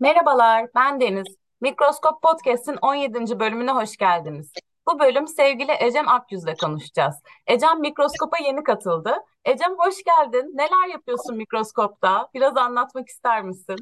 Merhabalar, 0.00 0.66
ben 0.74 1.00
Deniz. 1.00 1.26
Mikroskop 1.60 2.22
Podcast'in 2.22 2.76
17. 2.82 3.40
bölümüne 3.40 3.70
hoş 3.70 3.96
geldiniz. 3.96 4.52
Bu 4.88 5.00
bölüm 5.00 5.26
sevgili 5.26 5.72
Ecem 5.80 6.08
Akyüz'le 6.08 6.54
konuşacağız. 6.60 7.14
Ecem 7.46 7.80
mikroskopa 7.80 8.36
yeni 8.44 8.62
katıldı. 8.62 9.14
Ecem 9.44 9.70
hoş 9.78 9.94
geldin. 10.04 10.52
Neler 10.54 10.92
yapıyorsun 10.92 11.36
mikroskopta? 11.36 12.28
Biraz 12.34 12.56
anlatmak 12.56 13.08
ister 13.08 13.42
misin? 13.42 13.76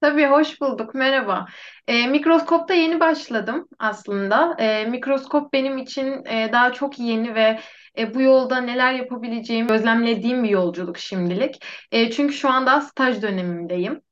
Tabii 0.00 0.26
hoş 0.26 0.60
bulduk. 0.60 0.94
Merhaba. 0.94 1.46
E, 1.88 2.06
mikroskopta 2.06 2.74
yeni 2.74 3.00
başladım 3.00 3.68
aslında. 3.78 4.54
E, 4.58 4.84
mikroskop 4.84 5.52
benim 5.52 5.78
için 5.78 6.24
e, 6.24 6.52
daha 6.52 6.72
çok 6.72 6.98
yeni 6.98 7.34
ve 7.34 7.60
e, 7.98 8.14
bu 8.14 8.20
yolda 8.20 8.60
neler 8.60 8.92
yapabileceğimi 8.92 9.68
gözlemlediğim 9.68 10.44
bir 10.44 10.48
yolculuk 10.48 10.98
şimdilik. 10.98 11.64
E, 11.92 12.10
çünkü 12.10 12.34
şu 12.34 12.48
anda 12.48 12.80
staj 12.80 13.22
dönemimdeyim. 13.22 14.02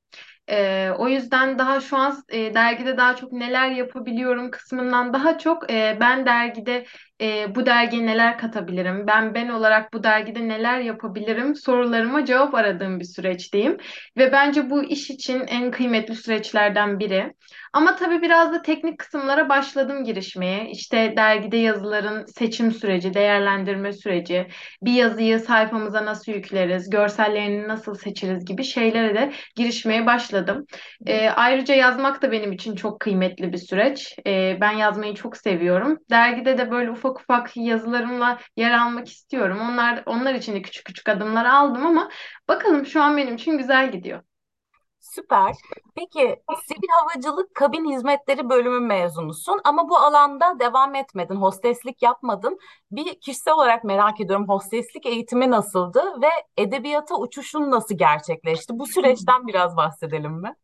Ee, 0.50 0.90
o 0.98 1.08
yüzden 1.08 1.58
daha 1.58 1.80
şu 1.80 1.96
an 1.96 2.24
e, 2.28 2.54
dergide 2.54 2.96
daha 2.96 3.16
çok 3.16 3.32
neler 3.32 3.70
yapabiliyorum 3.70 4.50
kısmından 4.50 5.12
daha 5.12 5.38
çok 5.38 5.70
e, 5.72 5.96
ben 6.00 6.26
dergide 6.26 6.86
e, 7.20 7.54
bu 7.54 7.66
dergiye 7.66 8.06
neler 8.06 8.38
katabilirim, 8.38 9.06
ben 9.06 9.34
ben 9.34 9.48
olarak 9.48 9.92
bu 9.92 10.02
dergide 10.04 10.48
neler 10.48 10.80
yapabilirim 10.80 11.54
sorularıma 11.54 12.24
cevap 12.24 12.54
aradığım 12.54 13.00
bir 13.00 13.04
süreçteyim. 13.04 13.76
Ve 14.16 14.32
bence 14.32 14.70
bu 14.70 14.84
iş 14.84 15.10
için 15.10 15.40
en 15.46 15.70
kıymetli 15.70 16.14
süreçlerden 16.14 16.98
biri. 16.98 17.34
Ama 17.72 17.96
tabii 17.96 18.22
biraz 18.22 18.52
da 18.52 18.62
teknik 18.62 18.98
kısımlara 18.98 19.48
başladım 19.48 20.04
girişmeye. 20.04 20.70
İşte 20.70 21.14
dergide 21.16 21.56
yazıların 21.56 22.24
seçim 22.26 22.72
süreci, 22.72 23.14
değerlendirme 23.14 23.92
süreci, 23.92 24.46
bir 24.82 24.92
yazıyı 24.92 25.38
sayfamıza 25.38 26.04
nasıl 26.04 26.32
yükleriz, 26.32 26.90
görsellerini 26.90 27.68
nasıl 27.68 27.94
seçeriz 27.94 28.44
gibi 28.44 28.64
şeylere 28.64 29.14
de 29.14 29.32
girişmeye 29.56 30.06
başladım. 30.06 30.66
E, 31.06 31.28
ayrıca 31.30 31.74
yazmak 31.74 32.22
da 32.22 32.32
benim 32.32 32.52
için 32.52 32.74
çok 32.74 33.00
kıymetli 33.00 33.52
bir 33.52 33.58
süreç. 33.58 34.16
E, 34.26 34.58
ben 34.60 34.72
yazmayı 34.72 35.14
çok 35.14 35.36
seviyorum. 35.36 35.98
Dergide 36.10 36.58
de 36.58 36.70
böyle 36.70 36.90
ufak 36.90 37.07
ufak 37.16 37.56
yazılarımla 37.56 38.38
yer 38.56 38.70
almak 38.72 39.08
istiyorum. 39.08 39.58
Onlar 39.60 40.02
onlar 40.06 40.34
için 40.34 40.54
de 40.54 40.62
küçük 40.62 40.84
küçük 40.86 41.08
adımlar 41.08 41.44
aldım 41.44 41.86
ama 41.86 42.10
bakalım 42.48 42.86
şu 42.86 43.02
an 43.02 43.16
benim 43.16 43.34
için 43.34 43.58
güzel 43.58 43.92
gidiyor. 43.92 44.22
Süper. 45.00 45.54
Peki, 45.94 46.42
sivil 46.66 46.88
havacılık 47.00 47.54
kabin 47.54 47.92
hizmetleri 47.92 48.48
bölümü 48.48 48.80
mezunusun 48.86 49.60
ama 49.64 49.88
bu 49.88 49.96
alanda 49.96 50.58
devam 50.58 50.94
etmedin, 50.94 51.34
hosteslik 51.36 52.02
yapmadın. 52.02 52.58
Bir 52.90 53.20
kişisel 53.20 53.54
olarak 53.54 53.84
merak 53.84 54.20
ediyorum, 54.20 54.48
hosteslik 54.48 55.06
eğitimi 55.06 55.50
nasıldı 55.50 56.02
ve 56.22 56.28
edebiyata 56.56 57.16
uçuşun 57.16 57.70
nasıl 57.70 57.98
gerçekleşti? 57.98 58.78
Bu 58.78 58.86
süreçten 58.86 59.46
biraz 59.46 59.76
bahsedelim 59.76 60.32
mi? 60.32 60.54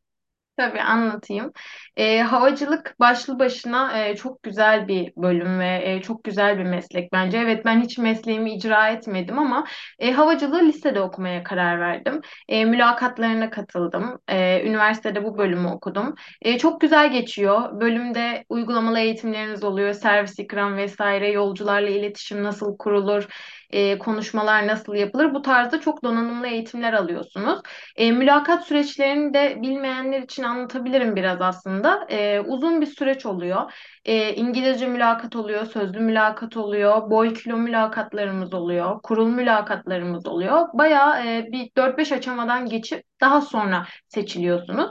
Tabii 0.56 0.80
anlatayım. 0.83 1.52
Ee, 1.97 2.19
havacılık 2.20 2.94
başlı 3.00 3.38
başına 3.38 3.98
e, 4.06 4.16
çok 4.16 4.42
güzel 4.42 4.88
bir 4.88 5.12
bölüm 5.16 5.58
ve 5.60 5.83
e, 5.84 6.02
çok 6.02 6.24
güzel 6.24 6.58
bir 6.58 6.64
meslek 6.64 7.12
bence. 7.12 7.38
Evet 7.38 7.64
ben 7.64 7.80
hiç 7.83 7.98
mesleğimi 7.98 8.55
icra 8.55 8.88
etmedim 8.88 9.38
ama 9.38 9.66
e, 9.98 10.12
havacılığı 10.12 10.60
lisede 10.64 11.00
okumaya 11.00 11.42
karar 11.44 11.80
verdim. 11.80 12.20
E, 12.48 12.64
mülakatlarına 12.64 13.50
katıldım. 13.50 14.19
E, 14.28 14.62
üniversitede 14.66 15.25
bu 15.25 15.38
bölümü 15.38 15.69
okudum. 15.69 16.14
E, 16.42 16.58
çok 16.58 16.80
güzel 16.80 17.12
geçiyor. 17.12 17.80
Bölümde 17.80 18.44
uygulamalı 18.48 18.98
eğitimleriniz 18.98 19.64
oluyor. 19.64 19.92
Servis 19.94 20.38
ikram 20.38 20.77
vesaire, 20.77 21.30
yolcularla 21.32 21.88
iletişim 21.88 22.42
nasıl 22.44 22.77
kurulur, 22.78 23.27
e, 23.70 23.98
konuşmalar 23.98 24.67
nasıl 24.67 24.95
yapılır. 24.95 25.34
Bu 25.34 25.43
tarzda 25.43 25.81
çok 25.81 26.03
donanımlı 26.05 26.47
eğitimler 26.47 26.93
alıyorsunuz. 26.93 27.61
E, 27.97 28.12
mülakat 28.12 28.67
süreçlerini 28.67 29.34
de 29.34 29.62
bilmeyenler 29.62 30.23
için 30.23 30.43
anlatabilirim 30.43 31.17
biraz 31.17 31.41
aslında. 31.41 32.06
E, 32.11 32.41
uzun 32.41 32.81
bir 32.81 32.87
süreç 32.87 33.27
oluyor. 33.27 33.73
E, 34.05 34.34
İngilizce 34.34 34.87
mülakat 34.87 35.37
oluyor, 35.37 35.67
sözlü 35.67 36.00
mülakat 36.00 36.56
oluyor, 36.56 37.11
boy 37.11 37.34
kilo 37.34 37.56
mülakatlarımız 37.56 38.55
oluyor, 38.55 39.03
kurul 39.03 39.28
mülakatlarımız 39.28 40.27
oluyor. 40.27 40.69
Bayağı 40.75 41.27
e, 41.27 41.47
bir 41.53 41.71
dört 41.77 41.99
beş 41.99 42.12
aşamadan 42.12 42.67
geçip 42.69 43.05
daha 43.21 43.41
sonra 43.41 43.87
seçiliyorsunuz. 44.09 44.91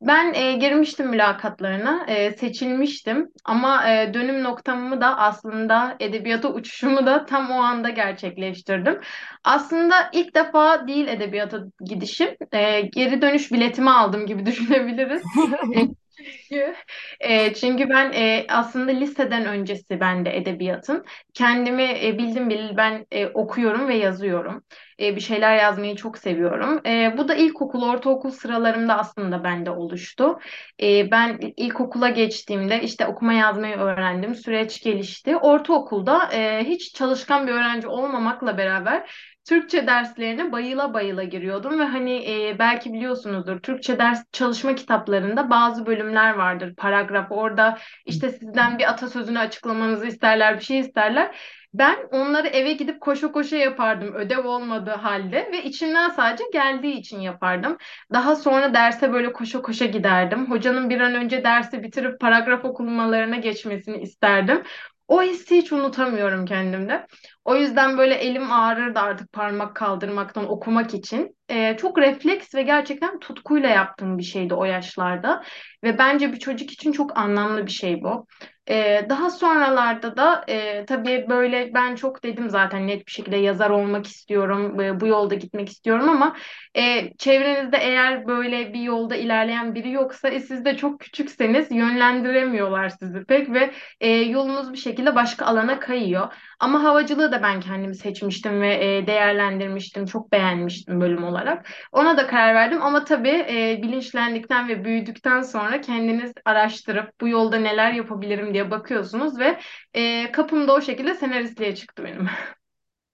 Ben 0.00 0.34
e, 0.34 0.52
girmiştim 0.52 1.08
mülakatlarına, 1.08 2.04
e, 2.08 2.30
seçilmiştim 2.32 3.28
ama 3.44 3.90
e, 3.90 4.14
dönüm 4.14 4.42
noktamı 4.42 5.00
da 5.00 5.18
aslında 5.18 5.96
edebiyata 6.00 6.48
uçuşumu 6.48 7.06
da 7.06 7.26
tam 7.26 7.50
o 7.50 7.54
anda 7.54 7.88
gerçekleştirdim. 7.90 9.00
Aslında 9.44 10.10
ilk 10.12 10.34
defa 10.34 10.88
değil 10.88 11.08
edebiyata 11.08 11.58
gidişim, 11.84 12.28
e, 12.52 12.80
geri 12.80 13.22
dönüş 13.22 13.52
biletimi 13.52 13.90
aldım 13.90 14.26
gibi 14.26 14.46
düşünebiliriz. 14.46 15.22
Çünkü, 16.16 16.74
e, 17.20 17.54
çünkü 17.54 17.88
ben 17.90 18.12
e, 18.12 18.44
aslında 18.48 18.92
liseden 18.92 19.44
öncesi 19.46 20.00
ben 20.00 20.24
de 20.24 20.36
edebiyatın. 20.36 21.04
Kendimi 21.34 21.82
e, 21.82 22.18
bildim 22.18 22.50
bileli 22.50 22.76
ben 22.76 23.06
e, 23.10 23.26
okuyorum 23.26 23.88
ve 23.88 23.94
yazıyorum. 23.96 24.62
E, 25.00 25.16
bir 25.16 25.20
şeyler 25.20 25.56
yazmayı 25.56 25.96
çok 25.96 26.18
seviyorum. 26.18 26.80
E, 26.86 27.14
bu 27.18 27.28
da 27.28 27.34
ilkokul, 27.34 27.82
ortaokul 27.82 28.30
sıralarımda 28.30 28.98
aslında 28.98 29.44
bende 29.44 29.70
oluştu. 29.70 30.38
E, 30.82 31.10
ben 31.10 31.38
ilkokula 31.56 32.08
geçtiğimde 32.08 32.82
işte 32.82 33.06
okuma 33.06 33.32
yazmayı 33.32 33.76
öğrendim. 33.76 34.34
Süreç 34.34 34.82
gelişti. 34.82 35.36
Ortaokulda 35.36 36.28
e, 36.32 36.64
hiç 36.64 36.94
çalışkan 36.94 37.46
bir 37.46 37.52
öğrenci 37.52 37.88
olmamakla 37.88 38.58
beraber 38.58 39.10
Türkçe 39.48 39.86
derslerine 39.86 40.52
bayıla 40.52 40.94
bayıla 40.94 41.24
giriyordum 41.24 41.78
ve 41.80 41.84
hani 41.84 42.30
e, 42.30 42.58
belki 42.58 42.92
biliyorsunuzdur 42.92 43.60
Türkçe 43.60 43.98
ders 43.98 44.24
çalışma 44.32 44.74
kitaplarında 44.74 45.50
bazı 45.50 45.86
bölümler 45.86 46.34
vardır 46.34 46.74
paragraf 46.76 47.26
orada 47.32 47.78
işte 48.06 48.30
sizden 48.30 48.78
bir 48.78 48.90
atasözünü 48.90 49.38
açıklamanızı 49.38 50.06
isterler 50.06 50.58
bir 50.58 50.64
şey 50.64 50.78
isterler. 50.78 51.36
Ben 51.74 51.96
onları 52.12 52.48
eve 52.48 52.72
gidip 52.72 53.00
koşa 53.00 53.32
koşa 53.32 53.56
yapardım 53.56 54.14
ödev 54.14 54.46
olmadığı 54.46 54.90
halde 54.90 55.48
ve 55.52 55.62
içimden 55.62 56.08
sadece 56.08 56.44
geldiği 56.52 56.94
için 56.94 57.20
yapardım. 57.20 57.76
Daha 58.12 58.36
sonra 58.36 58.74
derse 58.74 59.12
böyle 59.12 59.32
koşa 59.32 59.62
koşa 59.62 59.86
giderdim. 59.86 60.50
Hocanın 60.50 60.90
bir 60.90 61.00
an 61.00 61.14
önce 61.14 61.44
dersi 61.44 61.82
bitirip 61.82 62.20
paragraf 62.20 62.64
okumalarına 62.64 63.36
geçmesini 63.36 63.96
isterdim. 63.96 64.62
O 65.08 65.22
hissi 65.22 65.56
hiç 65.56 65.72
unutamıyorum 65.72 66.44
kendimde. 66.46 67.06
O 67.44 67.56
yüzden 67.56 67.98
böyle 67.98 68.14
elim 68.14 68.52
ağrırdı 68.52 68.98
artık 69.00 69.32
parmak 69.32 69.76
kaldırmaktan 69.76 70.50
okumak 70.50 70.94
için. 70.94 71.36
Ee, 71.50 71.76
çok 71.76 71.98
refleks 71.98 72.54
ve 72.54 72.62
gerçekten 72.62 73.18
tutkuyla 73.18 73.68
yaptığım 73.68 74.18
bir 74.18 74.22
şeydi 74.22 74.54
o 74.54 74.64
yaşlarda. 74.64 75.42
Ve 75.84 75.98
bence 75.98 76.32
bir 76.32 76.38
çocuk 76.38 76.70
için 76.70 76.92
çok 76.92 77.18
anlamlı 77.18 77.66
bir 77.66 77.70
şey 77.70 78.02
bu. 78.02 78.26
Ee, 78.70 79.06
daha 79.08 79.30
sonralarda 79.30 80.16
da 80.16 80.44
e, 80.48 80.84
tabii 80.86 81.26
böyle 81.28 81.74
ben 81.74 81.94
çok 81.94 82.22
dedim 82.22 82.50
zaten 82.50 82.86
net 82.86 83.06
bir 83.06 83.12
şekilde 83.12 83.36
yazar 83.36 83.70
olmak 83.70 84.06
istiyorum, 84.06 84.80
e, 84.80 85.00
bu 85.00 85.06
yolda 85.06 85.34
gitmek 85.34 85.68
istiyorum 85.68 86.08
ama 86.08 86.36
e, 86.76 87.12
çevrenizde 87.18 87.76
eğer 87.76 88.26
böyle 88.26 88.72
bir 88.72 88.80
yolda 88.80 89.16
ilerleyen 89.16 89.74
biri 89.74 89.90
yoksa 89.92 90.28
e, 90.28 90.40
siz 90.40 90.64
de 90.64 90.76
çok 90.76 91.00
küçükseniz 91.00 91.70
yönlendiremiyorlar 91.70 92.88
sizi 92.88 93.24
pek 93.24 93.52
ve 93.52 93.70
e, 94.00 94.08
yolunuz 94.08 94.72
bir 94.72 94.78
şekilde 94.78 95.14
başka 95.14 95.46
alana 95.46 95.80
kayıyor. 95.80 96.32
Ama 96.60 96.82
havacılığı 96.82 97.32
da 97.32 97.42
ben 97.42 97.60
kendimi 97.60 97.94
seçmiştim 97.94 98.60
ve 98.60 98.96
e, 98.98 99.06
değerlendirmiştim, 99.06 100.06
çok 100.06 100.32
beğenmiştim 100.32 101.00
bölüm 101.00 101.24
olarak. 101.24 101.68
Ona 101.92 102.16
da 102.16 102.26
karar 102.26 102.54
verdim 102.54 102.82
ama 102.82 103.04
tabii 103.04 103.28
e, 103.28 103.80
bilinçlendikten 103.82 104.68
ve 104.68 104.84
büyüdükten 104.84 105.42
sonra 105.42 105.80
kendiniz 105.80 106.32
araştırıp 106.44 107.20
bu 107.20 107.28
yolda 107.28 107.56
neler 107.58 107.92
yapabilirim 107.92 108.54
diye 108.54 108.70
bakıyorsunuz 108.70 109.38
ve 109.38 109.60
e, 109.94 110.32
kapım 110.32 110.68
da 110.68 110.74
o 110.74 110.80
şekilde 110.80 111.14
senaristliğe 111.14 111.74
çıktı 111.74 112.04
benim. 112.04 112.28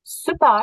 Süper. 0.04 0.62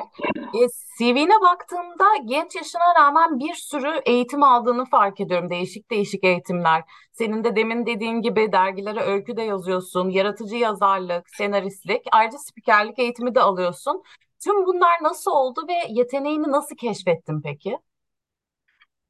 E, 0.53 0.67
CV'ne 0.97 1.41
baktığımda 1.41 2.05
genç 2.25 2.55
yaşına 2.55 2.95
rağmen 2.99 3.39
bir 3.39 3.53
sürü 3.53 4.01
eğitim 4.05 4.43
aldığını 4.43 4.85
fark 4.85 5.19
ediyorum. 5.19 5.49
Değişik 5.49 5.91
değişik 5.91 6.23
eğitimler. 6.23 6.83
Senin 7.11 7.43
de 7.43 7.55
demin 7.55 7.85
dediğin 7.85 8.21
gibi 8.21 8.51
dergilere 8.51 8.99
öykü 8.99 9.37
de 9.37 9.41
yazıyorsun, 9.41 10.09
yaratıcı 10.09 10.55
yazarlık, 10.55 11.29
senaristlik, 11.29 12.01
ayrıca 12.11 12.37
spikerlik 12.37 12.99
eğitimi 12.99 13.35
de 13.35 13.41
alıyorsun. 13.41 14.03
Tüm 14.43 14.65
bunlar 14.65 15.03
nasıl 15.03 15.31
oldu 15.31 15.65
ve 15.67 15.73
yeteneğini 15.89 16.51
nasıl 16.51 16.75
keşfettin 16.75 17.41
peki? 17.41 17.77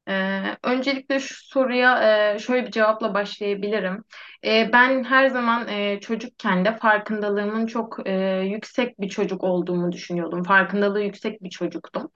Ee, 0.08 0.56
öncelikle 0.62 1.20
şu 1.20 1.34
soruya 1.46 2.02
e, 2.34 2.38
şöyle 2.38 2.66
bir 2.66 2.70
cevapla 2.70 3.14
başlayabilirim. 3.14 4.04
Ben 4.44 5.04
her 5.04 5.26
zaman 5.28 5.66
çocukken 5.98 6.64
de 6.64 6.76
farkındalığımın 6.76 7.66
çok 7.66 7.98
yüksek 8.44 9.00
bir 9.00 9.08
çocuk 9.08 9.44
olduğumu 9.44 9.92
düşünüyordum. 9.92 10.42
Farkındalığı 10.42 11.02
yüksek 11.02 11.42
bir 11.42 11.50
çocuktum. 11.50 12.10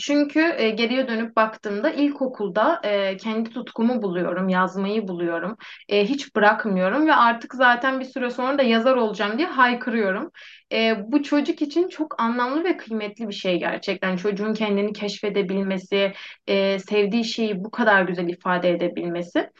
Çünkü 0.00 0.40
geriye 0.58 1.08
dönüp 1.08 1.36
baktığımda 1.36 1.90
ilkokulda 1.90 2.80
kendi 3.20 3.50
tutkumu 3.50 4.02
buluyorum, 4.02 4.48
yazmayı 4.48 5.08
buluyorum. 5.08 5.56
Hiç 5.88 6.36
bırakmıyorum 6.36 7.06
ve 7.06 7.14
artık 7.14 7.54
zaten 7.54 8.00
bir 8.00 8.04
süre 8.04 8.30
sonra 8.30 8.58
da 8.58 8.62
yazar 8.62 8.96
olacağım 8.96 9.38
diye 9.38 9.48
haykırıyorum. 9.48 10.30
Bu 10.98 11.22
çocuk 11.22 11.62
için 11.62 11.88
çok 11.88 12.20
anlamlı 12.22 12.64
ve 12.64 12.76
kıymetli 12.76 13.28
bir 13.28 13.34
şey 13.34 13.58
gerçekten. 13.58 14.16
Çocuğun 14.16 14.54
kendini 14.54 14.92
keşfedebilmesi, 14.92 16.12
sevdiği 16.88 17.24
şeyi 17.24 17.64
bu 17.64 17.70
kadar 17.70 18.02
güzel 18.02 18.28
ifade 18.28 18.70
edebilmesi. 18.70 19.50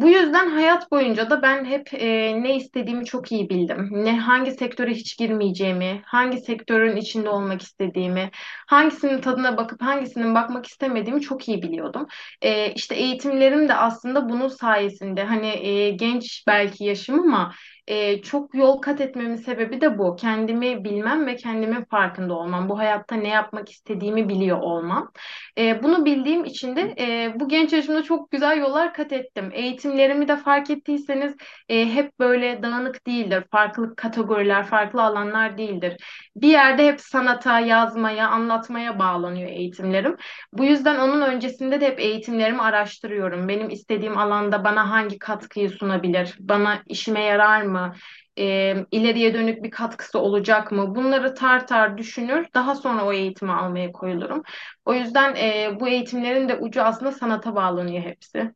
Bu 0.00 0.08
yüzden 0.08 0.50
hayat 0.50 0.90
boyunca 0.90 1.30
da 1.30 1.42
ben 1.42 1.64
hep 1.64 1.94
e, 1.94 2.42
ne 2.42 2.56
istediğimi 2.56 3.04
çok 3.04 3.32
iyi 3.32 3.48
bildim. 3.50 3.90
Ne 3.92 4.18
hangi 4.20 4.52
sektöre 4.52 4.94
hiç 4.94 5.18
girmeyeceğimi, 5.18 6.02
hangi 6.04 6.38
sektörün 6.38 6.96
içinde 6.96 7.28
olmak 7.28 7.62
istediğimi, 7.62 8.30
hangisinin 8.66 9.20
tadına 9.20 9.56
bakıp 9.56 9.82
hangisinin 9.82 10.34
bakmak 10.34 10.66
istemediğimi 10.66 11.20
çok 11.20 11.48
iyi 11.48 11.62
biliyordum. 11.62 12.06
E, 12.42 12.72
işte 12.72 12.94
eğitimlerim 12.94 13.68
de 13.68 13.74
aslında 13.74 14.28
bunun 14.28 14.48
sayesinde 14.48 15.24
hani 15.24 15.48
e, 15.48 15.90
genç 15.90 16.44
belki 16.46 16.84
yaşım 16.84 17.20
ama 17.20 17.52
e, 17.88 18.22
çok 18.22 18.54
yol 18.54 18.80
kat 18.80 19.00
etmemin 19.00 19.36
sebebi 19.36 19.80
de 19.80 19.98
bu. 19.98 20.16
Kendimi 20.16 20.84
bilmem 20.84 21.26
ve 21.26 21.36
kendimin 21.36 21.84
farkında 21.84 22.34
olmam. 22.34 22.68
Bu 22.68 22.78
hayatta 22.78 23.16
ne 23.16 23.28
yapmak 23.28 23.70
istediğimi 23.70 24.28
biliyor 24.28 24.58
olmam. 24.58 25.12
E, 25.58 25.82
bunu 25.82 26.04
bildiğim 26.04 26.44
için 26.44 26.76
de 26.76 26.94
e, 26.98 27.32
bu 27.40 27.48
genç 27.48 27.72
yaşımda 27.72 28.02
çok 28.02 28.30
güzel 28.30 28.58
yollar 28.58 28.94
kat 28.94 29.12
ettim. 29.12 29.50
Eğitimlerimi 29.52 30.28
de 30.28 30.36
fark 30.36 30.70
ettiyseniz 30.70 31.34
e, 31.68 31.94
hep 31.94 32.18
böyle 32.18 32.62
dağınık 32.62 33.06
değildir. 33.06 33.44
Farklı 33.50 33.96
kategoriler, 33.96 34.66
farklı 34.66 35.02
alanlar 35.02 35.58
değildir. 35.58 35.96
Bir 36.36 36.48
yerde 36.48 36.86
hep 36.86 37.00
sanata, 37.00 37.60
yazmaya, 37.60 38.28
anlatmaya 38.28 38.98
bağlanıyor 38.98 39.50
eğitimlerim. 39.50 40.16
Bu 40.52 40.64
yüzden 40.64 40.98
onun 40.98 41.20
öncesinde 41.22 41.80
de 41.80 41.86
hep 41.86 42.00
eğitimlerimi 42.00 42.62
araştırıyorum. 42.62 43.48
Benim 43.48 43.70
istediğim 43.70 44.18
alanda 44.18 44.64
bana 44.64 44.90
hangi 44.90 45.18
katkıyı 45.18 45.70
sunabilir, 45.70 46.36
bana 46.40 46.82
işime 46.86 47.20
yarar 47.20 47.62
mı? 47.62 47.77
E, 48.38 48.74
ileriye 48.90 49.34
dönük 49.34 49.62
bir 49.62 49.70
katkısı 49.70 50.18
olacak 50.18 50.72
mı? 50.72 50.94
Bunları 50.94 51.34
tar 51.34 51.66
tar 51.66 51.98
düşünür, 51.98 52.46
daha 52.54 52.74
sonra 52.74 53.04
o 53.04 53.12
eğitimi 53.12 53.52
almaya 53.52 53.92
koyulurum. 53.92 54.42
O 54.84 54.94
yüzden 54.94 55.34
e, 55.36 55.80
bu 55.80 55.88
eğitimlerin 55.88 56.48
de 56.48 56.56
ucu 56.56 56.82
aslında 56.82 57.12
sanata 57.12 57.54
bağlanıyor 57.56 58.02
hepsi. 58.02 58.54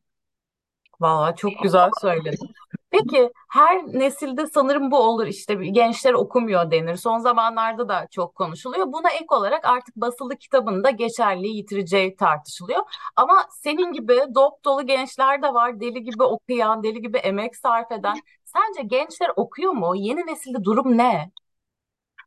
Valla 1.00 1.34
çok 1.34 1.52
güzel 1.62 1.90
söyledin. 2.00 2.48
Peki 2.90 3.30
her 3.50 3.82
nesilde 3.86 4.46
sanırım 4.46 4.90
bu 4.90 4.98
olur 4.98 5.26
işte 5.26 5.54
gençler 5.54 6.12
okumuyor 6.12 6.70
denir. 6.70 6.96
Son 6.96 7.18
zamanlarda 7.18 7.88
da 7.88 8.06
çok 8.10 8.34
konuşuluyor. 8.34 8.86
Buna 8.86 9.10
ek 9.10 9.26
olarak 9.30 9.64
artık 9.64 9.96
basılı 9.96 10.36
kitabın 10.36 10.84
da 10.84 10.90
geçerliği 10.90 11.56
yitireceği 11.56 12.16
tartışılıyor. 12.16 12.80
Ama 13.16 13.46
senin 13.50 13.92
gibi 13.92 14.20
dop 14.34 14.64
dolu 14.64 14.86
gençler 14.86 15.42
de 15.42 15.54
var. 15.54 15.80
Deli 15.80 16.02
gibi 16.02 16.22
okuyan, 16.22 16.82
deli 16.82 17.02
gibi 17.02 17.18
emek 17.18 17.56
sarf 17.56 17.92
eden. 17.92 18.14
Sence 18.52 18.82
gençler 18.82 19.30
okuyor 19.36 19.72
mu? 19.72 19.96
Yeni 19.96 20.26
nesilde 20.26 20.64
durum 20.64 20.98
ne? 20.98 21.32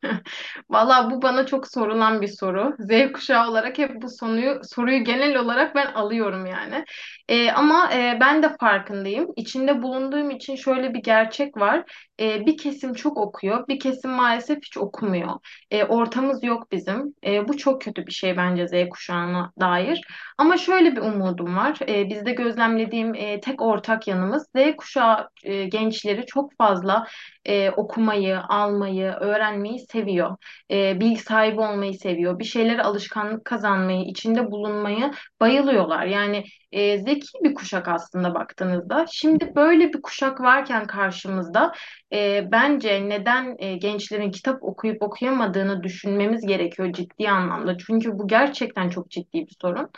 Valla 0.69 1.11
bu 1.11 1.21
bana 1.21 1.45
çok 1.45 1.67
sorulan 1.67 2.21
bir 2.21 2.27
soru. 2.27 2.75
Z 2.79 3.11
kuşağı 3.13 3.49
olarak 3.49 3.77
hep 3.77 4.01
bu 4.01 4.09
soruyu, 4.09 4.61
soruyu 4.63 5.03
genel 5.03 5.37
olarak 5.37 5.75
ben 5.75 5.85
alıyorum 5.85 6.45
yani. 6.45 6.85
Ee, 7.29 7.51
ama 7.51 7.93
e, 7.93 8.17
ben 8.19 8.43
de 8.43 8.57
farkındayım. 8.59 9.27
İçinde 9.35 9.81
bulunduğum 9.81 10.29
için 10.31 10.55
şöyle 10.55 10.93
bir 10.93 11.03
gerçek 11.03 11.57
var. 11.57 11.83
Ee, 12.19 12.45
bir 12.45 12.57
kesim 12.57 12.93
çok 12.93 13.17
okuyor, 13.17 13.67
bir 13.67 13.79
kesim 13.79 14.11
maalesef 14.11 14.57
hiç 14.65 14.77
okumuyor. 14.77 15.29
Ee, 15.71 15.83
ortamız 15.83 16.43
yok 16.43 16.71
bizim. 16.71 17.13
Ee, 17.25 17.47
bu 17.47 17.57
çok 17.57 17.81
kötü 17.81 18.07
bir 18.07 18.11
şey 18.11 18.37
bence 18.37 18.67
Z 18.67 18.89
kuşağına 18.89 19.51
dair. 19.59 20.01
Ama 20.37 20.57
şöyle 20.57 20.95
bir 20.95 21.01
umudum 21.01 21.55
var. 21.55 21.79
Ee, 21.89 22.09
bizde 22.09 22.31
gözlemlediğim 22.31 23.15
e, 23.15 23.39
tek 23.41 23.61
ortak 23.61 24.07
yanımız 24.07 24.47
Z 24.55 24.75
kuşağı 24.77 25.29
e, 25.43 25.65
gençleri 25.65 26.25
çok 26.25 26.57
fazla 26.57 27.07
e, 27.45 27.69
okumayı, 27.71 28.39
almayı, 28.49 29.11
öğrenmeyi 29.11 29.79
seviyor. 29.95 30.37
E, 30.71 30.99
bilgi 30.99 31.17
sahibi 31.21 31.61
olmayı 31.61 31.93
seviyor. 31.93 32.39
Bir 32.39 32.43
şeylere 32.43 32.81
alışkanlık 32.83 33.45
kazanmayı, 33.45 34.01
içinde 34.05 34.51
bulunmayı 34.51 35.11
bayılıyorlar. 35.41 36.05
Yani 36.05 36.43
e, 36.71 36.97
zeki 36.97 37.27
bir 37.43 37.53
kuşak 37.55 37.87
aslında 37.87 38.33
baktığınızda. 38.35 39.05
Şimdi 39.11 39.55
böyle 39.55 39.93
bir 39.93 40.01
kuşak 40.01 40.41
varken 40.41 40.87
karşımızda 40.87 41.73
e, 42.13 42.47
bence 42.51 43.09
neden 43.09 43.55
e, 43.59 43.75
gençlerin 43.77 44.31
kitap 44.31 44.63
okuyup 44.63 45.01
okuyamadığını 45.03 45.83
düşünmemiz 45.83 46.45
gerekiyor 46.47 46.93
ciddi 46.93 47.29
anlamda. 47.29 47.77
Çünkü 47.77 48.19
bu 48.19 48.27
gerçekten 48.27 48.89
çok 48.89 49.09
ciddi 49.11 49.37
bir 49.47 49.55
sorun. 49.61 49.89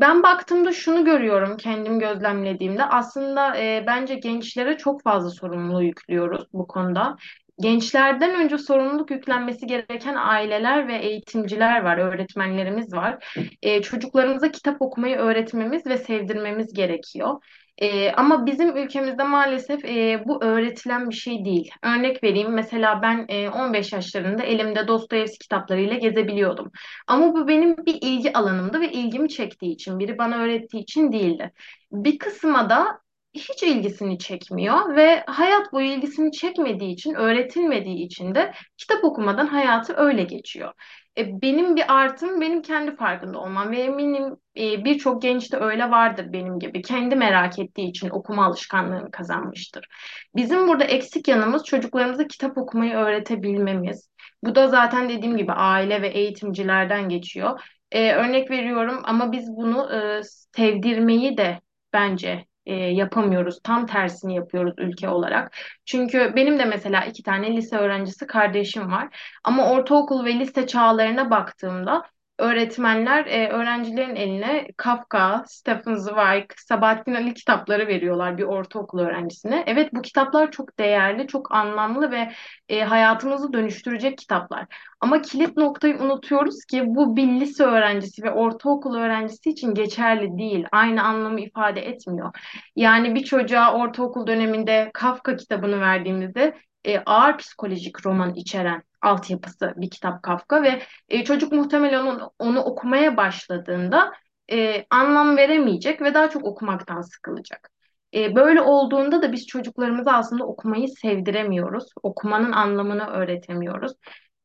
Ben 0.00 0.22
baktığımda 0.22 0.72
şunu 0.72 1.04
görüyorum 1.04 1.56
kendim 1.56 1.98
gözlemlediğimde 1.98 2.84
aslında 2.84 3.56
e, 3.58 3.84
bence 3.86 4.14
gençlere 4.14 4.76
çok 4.78 5.02
fazla 5.02 5.30
sorumluluğu 5.30 5.82
yüklüyoruz 5.82 6.44
bu 6.52 6.66
konuda. 6.66 7.16
Gençlerden 7.60 8.34
önce 8.34 8.58
sorumluluk 8.58 9.10
yüklenmesi 9.10 9.66
gereken 9.66 10.14
aileler 10.14 10.88
ve 10.88 10.96
eğitimciler 10.96 11.82
var, 11.82 11.98
öğretmenlerimiz 11.98 12.92
var. 12.92 13.36
E, 13.62 13.82
çocuklarımıza 13.82 14.50
kitap 14.50 14.82
okumayı 14.82 15.16
öğretmemiz 15.16 15.86
ve 15.86 15.98
sevdirmemiz 15.98 16.72
gerekiyor. 16.72 17.40
E, 17.78 18.12
ama 18.12 18.46
bizim 18.46 18.76
ülkemizde 18.76 19.24
maalesef 19.24 19.84
e, 19.84 20.22
bu 20.26 20.44
öğretilen 20.44 21.10
bir 21.10 21.14
şey 21.14 21.44
değil. 21.44 21.70
Örnek 21.82 22.24
vereyim, 22.24 22.52
mesela 22.52 23.02
ben 23.02 23.26
e, 23.28 23.48
15 23.48 23.92
yaşlarında 23.92 24.42
elimde 24.42 24.88
Dostoyevski 24.88 25.38
kitaplarıyla 25.38 25.96
gezebiliyordum. 25.96 26.70
Ama 27.06 27.34
bu 27.34 27.48
benim 27.48 27.76
bir 27.76 27.98
ilgi 28.00 28.32
alanımdı 28.32 28.80
ve 28.80 28.92
ilgimi 28.92 29.28
çektiği 29.28 29.72
için, 29.72 29.98
biri 29.98 30.18
bana 30.18 30.36
öğrettiği 30.36 30.82
için 30.82 31.12
değildi. 31.12 31.52
Bir 31.92 32.18
kısma 32.18 32.70
da 32.70 33.02
hiç 33.34 33.62
ilgisini 33.62 34.18
çekmiyor 34.18 34.96
ve 34.96 35.24
hayat 35.26 35.72
boyu 35.72 35.86
ilgisini 35.86 36.32
çekmediği 36.32 36.92
için, 36.92 37.14
öğretilmediği 37.14 38.06
için 38.06 38.34
de 38.34 38.52
kitap 38.78 39.04
okumadan 39.04 39.46
hayatı 39.46 39.94
öyle 39.96 40.22
geçiyor. 40.22 40.72
E, 41.18 41.42
benim 41.42 41.76
bir 41.76 41.94
artım 41.94 42.40
benim 42.40 42.62
kendi 42.62 42.96
farkında 42.96 43.38
olmam 43.38 43.70
ve 43.70 43.80
eminim 43.80 44.36
e, 44.56 44.84
birçok 44.84 45.22
genç 45.22 45.52
de 45.52 45.56
öyle 45.56 45.90
vardır 45.90 46.32
benim 46.32 46.58
gibi. 46.58 46.82
Kendi 46.82 47.16
merak 47.16 47.58
ettiği 47.58 47.88
için 47.88 48.10
okuma 48.10 48.46
alışkanlığını 48.46 49.10
kazanmıştır. 49.10 49.88
Bizim 50.36 50.68
burada 50.68 50.84
eksik 50.84 51.28
yanımız 51.28 51.64
çocuklarımıza 51.64 52.26
kitap 52.26 52.58
okumayı 52.58 52.94
öğretebilmemiz. 52.94 54.08
Bu 54.44 54.54
da 54.54 54.68
zaten 54.68 55.08
dediğim 55.08 55.36
gibi 55.36 55.52
aile 55.52 56.02
ve 56.02 56.08
eğitimcilerden 56.08 57.08
geçiyor. 57.08 57.60
E, 57.90 58.12
örnek 58.12 58.50
veriyorum 58.50 59.00
ama 59.04 59.32
biz 59.32 59.48
bunu 59.48 59.94
e, 59.94 60.22
sevdirmeyi 60.56 61.36
de 61.36 61.60
bence 61.92 62.46
e, 62.66 62.74
yapamıyoruz. 62.74 63.60
Tam 63.64 63.86
tersini 63.86 64.34
yapıyoruz 64.34 64.74
ülke 64.78 65.08
olarak. 65.08 65.56
Çünkü 65.84 66.32
benim 66.36 66.58
de 66.58 66.64
mesela 66.64 67.04
iki 67.04 67.22
tane 67.22 67.56
lise 67.56 67.76
öğrencisi 67.76 68.26
kardeşim 68.26 68.92
var. 68.92 69.16
Ama 69.44 69.70
ortaokul 69.72 70.24
ve 70.24 70.34
lise 70.38 70.66
çağlarına 70.66 71.30
baktığımda 71.30 72.02
öğretmenler 72.42 73.26
e, 73.26 73.48
öğrencilerin 73.48 74.16
eline 74.16 74.68
Kafka, 74.76 75.44
Stephen 75.46 75.94
Zweig, 75.94 76.44
Sabahattin 76.56 77.14
Ali 77.14 77.34
kitapları 77.34 77.86
veriyorlar 77.86 78.38
bir 78.38 78.42
ortaokul 78.42 78.98
öğrencisine. 78.98 79.64
Evet 79.66 79.94
bu 79.94 80.02
kitaplar 80.02 80.50
çok 80.50 80.78
değerli, 80.78 81.26
çok 81.26 81.52
anlamlı 81.54 82.10
ve 82.10 82.32
e, 82.68 82.80
hayatımızı 82.84 83.52
dönüştürecek 83.52 84.18
kitaplar. 84.18 84.66
Ama 85.00 85.22
kilit 85.22 85.56
noktayı 85.56 85.98
unutuyoruz 85.98 86.64
ki 86.64 86.82
bu 86.86 87.16
bir 87.16 87.26
lise 87.26 87.64
öğrencisi 87.64 88.22
ve 88.22 88.30
ortaokul 88.30 88.96
öğrencisi 88.96 89.50
için 89.50 89.74
geçerli 89.74 90.38
değil. 90.38 90.66
Aynı 90.72 91.02
anlamı 91.02 91.40
ifade 91.40 91.80
etmiyor. 91.80 92.34
Yani 92.76 93.14
bir 93.14 93.24
çocuğa 93.24 93.74
ortaokul 93.74 94.26
döneminde 94.26 94.90
Kafka 94.94 95.36
kitabını 95.36 95.80
verdiğimizde 95.80 96.54
e, 96.84 96.98
ağır 96.98 97.38
psikolojik 97.38 98.06
roman 98.06 98.34
içeren 98.34 98.82
altyapısı 99.02 99.74
bir 99.76 99.90
kitap 99.90 100.22
Kafka 100.22 100.62
ve 100.62 100.82
e, 101.08 101.24
çocuk 101.24 101.52
muhtemelen 101.52 102.06
onu, 102.06 102.32
onu 102.38 102.60
okumaya 102.60 103.16
başladığında 103.16 104.12
e, 104.52 104.86
anlam 104.90 105.36
veremeyecek 105.36 106.02
ve 106.02 106.14
daha 106.14 106.30
çok 106.30 106.44
okumaktan 106.44 107.00
sıkılacak. 107.02 107.70
E, 108.14 108.34
böyle 108.34 108.60
olduğunda 108.60 109.22
da 109.22 109.32
biz 109.32 109.46
çocuklarımıza 109.46 110.12
aslında 110.12 110.44
okumayı 110.44 110.88
sevdiremiyoruz. 110.88 111.84
Okumanın 112.02 112.52
anlamını 112.52 113.06
öğretemiyoruz. 113.06 113.92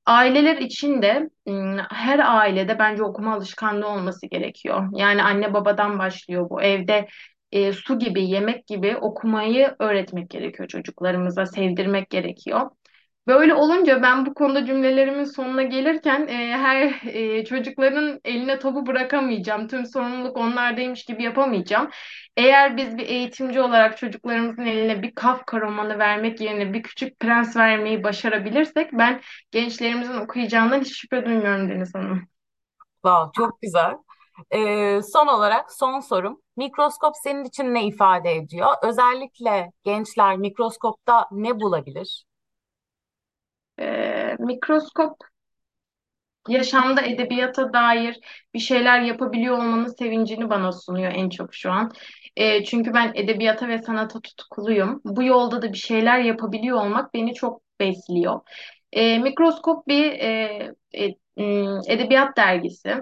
Aileler 0.06 0.58
için 0.58 1.01
de 1.01 1.29
her 1.89 2.20
ailede 2.20 2.79
bence 2.79 3.03
okuma 3.03 3.34
alışkanlığı 3.34 3.88
olması 3.88 4.27
gerekiyor. 4.27 4.89
Yani 4.94 5.24
anne 5.24 5.53
babadan 5.53 6.00
başlıyor 6.00 6.50
bu. 6.50 6.62
Evde 6.62 7.08
e, 7.51 7.74
su 7.74 8.00
gibi, 8.00 8.24
yemek 8.30 8.68
gibi 8.68 8.98
okumayı 8.98 9.75
öğretmek 9.80 10.30
gerekiyor 10.30 10.68
çocuklarımıza, 10.68 11.46
sevdirmek 11.46 12.10
gerekiyor. 12.10 12.70
Böyle 13.27 13.54
olunca 13.54 14.01
ben 14.01 14.25
bu 14.25 14.34
konuda 14.34 14.66
cümlelerimin 14.66 15.24
sonuna 15.24 15.63
gelirken 15.63 16.27
e, 16.27 16.58
her 16.58 17.01
e, 17.06 17.46
çocukların 17.46 18.20
eline 18.25 18.60
topu 18.60 18.88
bırakamayacağım. 18.88 19.68
Tüm 19.68 19.86
sorumluluk 19.86 20.38
onlardaymış 20.38 21.06
gibi 21.06 21.24
yapamayacağım. 21.24 21.89
Eğer 22.38 22.77
biz 22.77 22.98
bir 22.98 23.08
eğitimci 23.08 23.62
olarak 23.62 23.98
çocuklarımızın 23.98 24.66
eline 24.66 25.01
bir 25.04 25.16
Kafka 25.16 25.62
romanı 25.62 26.00
vermek 26.00 26.42
yerine 26.42 26.74
bir 26.74 26.84
Küçük 26.84 27.20
Prens 27.20 27.58
vermeyi 27.58 28.04
başarabilirsek 28.04 28.94
ben 28.94 29.22
gençlerimizin 29.51 30.18
okuyacağından 30.18 30.82
hiç 30.82 30.98
şüphe 30.98 31.25
duymuyorum 31.25 31.70
Deniz 31.70 31.96
Hanım. 31.96 32.27
Wow, 33.04 33.32
çok 33.34 33.62
güzel. 33.62 33.94
Ee, 34.53 35.01
son 35.13 35.27
olarak 35.27 35.72
son 35.74 36.00
sorum. 36.00 36.41
Mikroskop 36.58 37.13
senin 37.24 37.44
için 37.46 37.74
ne 37.74 37.88
ifade 37.88 38.36
ediyor? 38.36 38.67
Özellikle 38.84 39.72
gençler 39.84 40.38
mikroskopta 40.38 41.27
ne 41.32 41.60
bulabilir? 41.60 42.25
E, 43.86 44.36
mikroskop 44.39 45.17
yaşamda 46.50 47.01
edebiyata 47.01 47.74
dair 47.74 48.20
bir 48.53 48.60
şeyler 48.60 49.01
yapabiliyor 49.01 49.58
olmanın 49.58 49.88
sevincini 50.00 50.50
bana 50.50 50.72
sunuyor 50.72 51.12
en 51.15 51.29
çok 51.29 51.53
şu 51.53 51.72
an. 51.72 51.91
E, 52.36 52.63
çünkü 52.63 52.94
ben 52.94 53.12
edebiyata 53.15 53.67
ve 53.67 53.77
sanata 53.82 54.22
tutkuluyum. 54.22 55.01
Bu 55.06 55.24
yolda 55.24 55.62
da 55.62 55.72
bir 55.74 55.77
şeyler 55.77 56.20
yapabiliyor 56.20 56.77
olmak 56.77 57.13
beni 57.13 57.34
çok 57.34 57.62
besliyor. 57.79 58.39
E, 58.94 59.17
Mikroskop 59.20 59.88
bir 59.88 60.12
e, 60.12 60.74
e, 60.94 61.44
edebiyat 61.88 62.38
dergisi. 62.38 62.96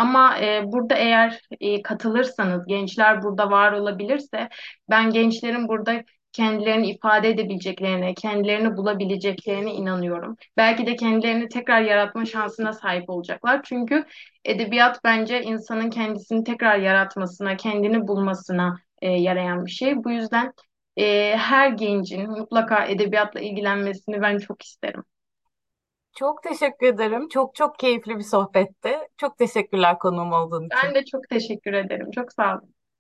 Ama 0.00 0.38
e, 0.40 0.72
burada 0.72 0.94
eğer 0.94 1.40
e, 1.60 1.82
katılırsanız, 1.82 2.66
gençler 2.66 3.22
burada 3.22 3.50
var 3.50 3.72
olabilirse, 3.72 4.48
ben 4.90 5.10
gençlerin 5.10 5.68
burada 5.68 6.04
kendilerini 6.32 6.90
ifade 6.90 7.28
edebileceklerine, 7.28 8.14
kendilerini 8.14 8.76
bulabileceklerine 8.76 9.74
inanıyorum. 9.74 10.36
Belki 10.56 10.86
de 10.86 10.96
kendilerini 10.96 11.48
tekrar 11.48 11.80
yaratma 11.82 12.24
şansına 12.26 12.72
sahip 12.72 13.10
olacaklar. 13.10 13.60
Çünkü 13.64 14.04
edebiyat 14.44 15.04
bence 15.04 15.42
insanın 15.42 15.90
kendisini 15.90 16.44
tekrar 16.44 16.78
yaratmasına, 16.78 17.56
kendini 17.56 18.08
bulmasına 18.08 18.76
e, 19.02 19.08
yarayan 19.10 19.66
bir 19.66 19.70
şey. 19.70 20.04
Bu 20.04 20.10
yüzden 20.10 20.52
e, 20.96 21.36
her 21.36 21.68
gencin 21.70 22.30
mutlaka 22.30 22.84
edebiyatla 22.86 23.40
ilgilenmesini 23.40 24.22
ben 24.22 24.38
çok 24.38 24.62
isterim. 24.62 25.04
Çok 26.12 26.42
teşekkür 26.42 26.86
ederim. 26.86 27.28
Çok 27.28 27.54
çok 27.54 27.78
keyifli 27.78 28.18
bir 28.18 28.22
sohbetti. 28.22 28.98
Çok 29.16 29.38
teşekkürler 29.38 29.98
konuğum 29.98 30.32
olduğun 30.32 30.66
için. 30.66 30.78
Ben 30.84 30.94
de 30.94 31.04
çok 31.04 31.28
teşekkür 31.28 31.72
ederim. 31.72 32.10
Çok 32.10 32.32
sağ 32.32 32.52
olun. 32.54 32.74